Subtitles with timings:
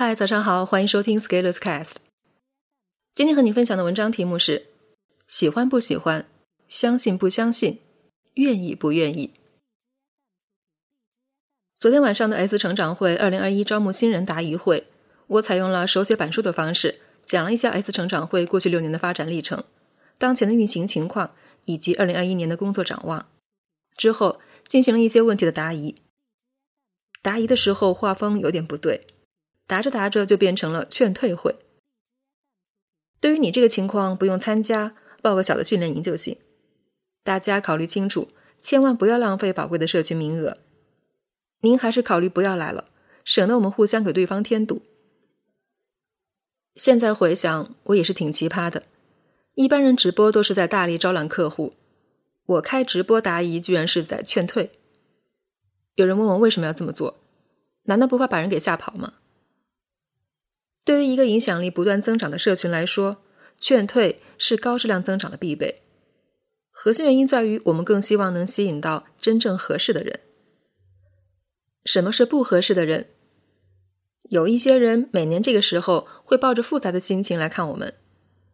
[0.00, 1.94] 嗨，早上好，欢迎收听 Scalers Cast。
[3.12, 4.68] 今天和你分享的文章题目是：
[5.26, 6.24] 喜欢不喜欢，
[6.68, 7.80] 相信不相信，
[8.34, 9.32] 愿意不愿意。
[11.80, 14.84] 昨天晚上的 S 成长会二零二一招募新人答疑会，
[15.26, 19.64] 我采用了手写板书的方式，讲了一下 S 成长会过去六年的发展历程、
[20.16, 21.34] 当前的运行情况
[21.64, 23.26] 以及二零二一年的工作展望。
[23.96, 25.96] 之后进行了一些问题的答疑。
[27.20, 29.04] 答疑的时候画风有点不对。
[29.68, 31.54] 答着答着就变成了劝退会。
[33.20, 36.38] 对于你这个情况，不用参加，报个小的训练营就行。
[37.22, 40.56] 大家考虑清楚，千万不要浪费宝贵的社群名额。
[41.60, 42.86] 您还是考虑不要来了，
[43.22, 44.82] 省得我们互相给对方添堵。
[46.74, 48.84] 现在回想，我也是挺奇葩的。
[49.54, 51.74] 一般人直播都是在大力招揽客户，
[52.46, 54.70] 我开直播答疑居然是在劝退。
[55.96, 57.18] 有人问我为什么要这么做？
[57.86, 59.14] 难道不怕把人给吓跑吗？
[60.88, 63.18] 对于一个影响力不断增长的社群来说，
[63.58, 65.82] 劝退是高质量增长的必备。
[66.70, 70.20] 核心原因在于，我们更希望能吸引到真正合适的人。
[71.84, 73.08] 什么是不合适的人？
[74.30, 77.92] 有一些人每年这个时候会抱着复杂的心情来看我们，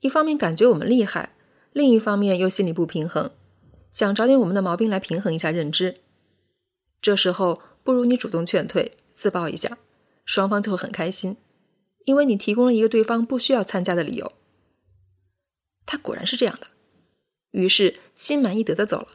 [0.00, 1.36] 一方面感觉我们厉害，
[1.72, 3.30] 另一方面又心里不平衡，
[3.92, 5.98] 想找点我们的毛病来平衡一下认知。
[7.00, 9.78] 这时候不如你主动劝退，自爆一下，
[10.24, 11.36] 双方就会很开心。
[12.06, 14.32] 因为你提供了一个对方不需要参加的理由，
[15.84, 16.68] 他果然是这样的，
[17.50, 19.08] 于是心满意得的走了，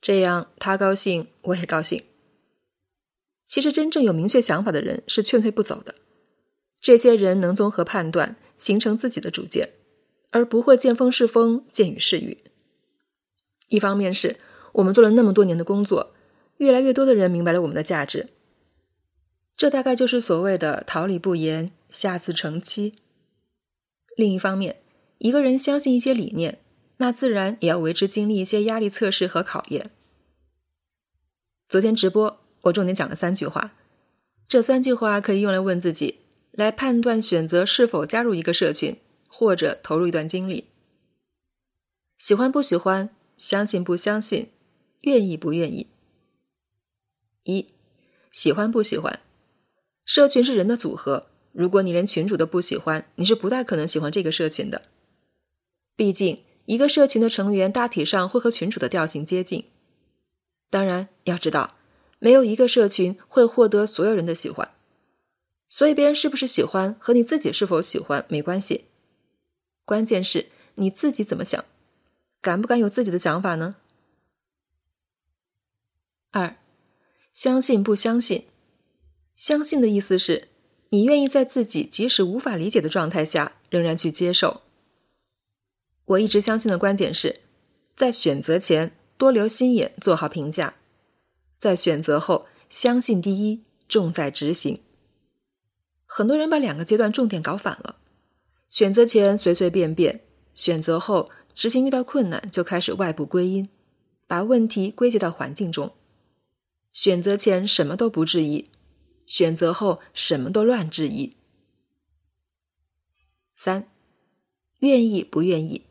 [0.00, 2.02] 这样他高兴，我也高兴。
[3.44, 5.94] 其实真正有明确想法的人是劝退不走的，
[6.80, 9.74] 这些人能综合判断，形成自己的主见，
[10.30, 12.38] 而不会见风是风，见雨是雨。
[13.68, 14.36] 一方面是
[14.72, 16.14] 我们做了那么多年的工作，
[16.56, 18.28] 越来越多的人明白了我们的价值。
[19.58, 22.94] 这大概就是所谓的“桃李不言，下自成蹊”。
[24.16, 24.80] 另一方面，
[25.18, 26.60] 一个人相信一些理念，
[26.98, 29.90] 那自然也要为之经历一些压力测试和考验。
[31.66, 33.74] 昨天直播，我重点讲了三句话，
[34.46, 36.20] 这三句话可以用来问自己，
[36.52, 38.96] 来判断选择是否加入一个社群，
[39.26, 40.68] 或者投入一段经历。
[42.16, 44.50] 喜欢不喜欢，相信不相信，
[45.00, 45.88] 愿意不愿意。
[47.42, 47.66] 一，
[48.30, 49.18] 喜欢不喜欢。
[50.08, 54.86] 社群是人的组合，如果你连群主都不喜欢，你是不大可能喜欢这个社群的。
[55.96, 59.66] 毕竟，一个社群的成员大体上会和群主的调性接近。
[60.70, 61.74] 当然，要知道，
[62.20, 64.70] 没有一个社群会获得所有人的喜欢，
[65.68, 68.86] 所以别人是不是喜欢和你自己是否喜欢没关系，
[69.84, 70.46] 关键是
[70.76, 71.62] 你自己怎么想，
[72.40, 73.76] 敢不敢有自己的想法呢？
[76.30, 76.56] 二，
[77.34, 78.46] 相信不相信？
[79.38, 80.48] 相信的意思是，
[80.88, 84.62] 你愿意在自己即使无法理解的状态下，仍然去接受。
[86.06, 87.42] 我一直相信的观点是，
[87.94, 90.74] 在选择前多留心眼，做好评价；
[91.56, 94.80] 在选择后，相信第一，重在执行。
[96.04, 97.98] 很多人把两个阶段重点搞反了：
[98.68, 100.20] 选择前随随便便，
[100.52, 103.68] 选择后执行遇到困难就开始外部归因，
[104.26, 105.92] 把问题归结到环境中。
[106.92, 108.66] 选择前什么都不质疑。
[109.28, 111.34] 选择后什么都乱质疑。
[113.54, 113.88] 三，
[114.78, 115.82] 愿意不愿意？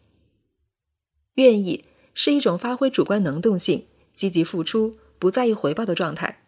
[1.35, 6.41] 愿意是一种发挥主观能动性、积极付出、不在意回报的状态，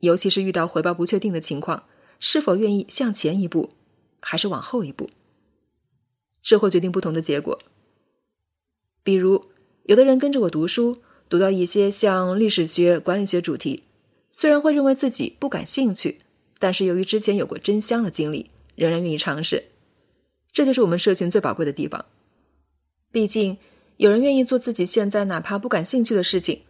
[0.00, 1.86] 尤其是遇到回报不确定的情况，
[2.18, 3.70] 是否愿意向前一步，
[4.20, 5.10] 还是往后一步？
[6.42, 7.58] 这会决定不同的结果。
[9.02, 9.44] 比如，
[9.82, 13.82] 有的人跟着我读书，读到一些像历史学、管理学主题。
[14.38, 16.18] 虽然会认为自己不感兴趣，
[16.58, 19.64] 但是由于之前有过真香的经历，仍然愿意尝试。
[20.52, 22.04] 这就是我们社群最宝贵的地方。
[23.10, 23.56] 毕竟，
[23.96, 26.64] 有人愿意做自己现在哪怕不感兴趣的事情，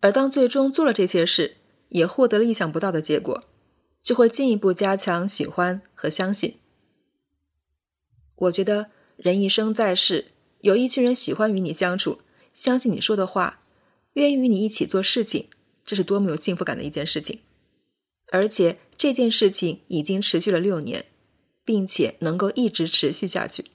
[0.00, 1.58] 而当最终做了这些事，
[1.90, 3.44] 也获得了意想不到的结果，
[4.02, 6.54] 就会进一步加强喜欢和相信。
[8.36, 8.86] 我觉得，
[9.16, 10.28] 人一生在世，
[10.60, 12.20] 有一群人喜欢与你相处，
[12.54, 13.60] 相信你说的话，
[14.14, 15.48] 愿意与你一起做事情。
[15.84, 17.40] 这是多么有幸福感的一件事情，
[18.32, 21.06] 而且这件事情已经持续了六年，
[21.64, 23.66] 并且能够一直持续下去。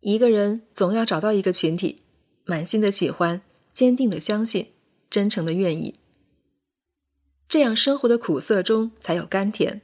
[0.00, 2.02] 一个人总要找到一个群体，
[2.44, 3.42] 满心的喜欢，
[3.72, 4.68] 坚定的相信，
[5.10, 5.96] 真诚的愿意，
[7.48, 9.82] 这样生活的苦涩中才有甘甜，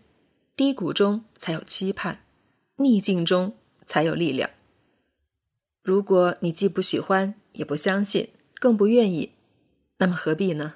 [0.54, 2.24] 低谷中才有期盼，
[2.76, 4.48] 逆境中才有力量。
[5.82, 8.28] 如果你既不喜欢，也不相信，
[8.60, 9.32] 更不愿意。
[10.02, 10.74] 那么何必呢？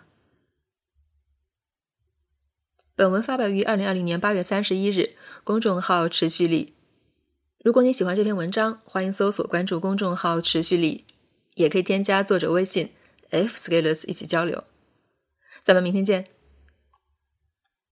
[2.94, 6.74] 本文发表于二零二零年八月三十一日，公众号持续力。
[7.58, 11.04] 如果你喜欢这篇文章，欢迎搜索关注公众号持续力，
[11.56, 12.92] 也可以添加作者微信
[13.30, 14.62] f scalers 一起交流。
[15.64, 16.35] 咱们明天见。